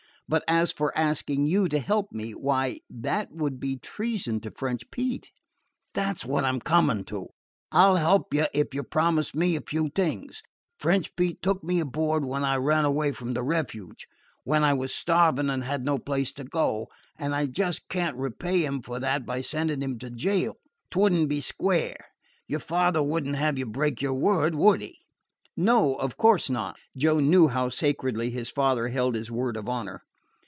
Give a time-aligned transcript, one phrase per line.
[0.27, 4.89] But as for asking you to help me why, that would be treason to French
[4.89, 5.29] Pete."
[5.93, 7.31] "That 's what I 'm coming to.
[7.73, 10.41] I 'll help you if you promise me a few things.
[10.79, 14.07] French Pete took me aboard when I ran away from the 'refuge,'
[14.45, 16.87] when I was starving and had no place to go,
[17.19, 20.55] and I just can't repay him for that by sending him to jail.
[20.91, 21.97] 'T would n't be square.
[22.47, 24.97] Your father would n't have you break your word, would he?"
[25.57, 30.03] "No; of course not." Joe knew how sacredly his father held his word of honor.